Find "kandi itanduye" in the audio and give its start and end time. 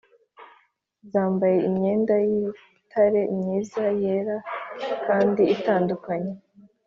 5.05-6.15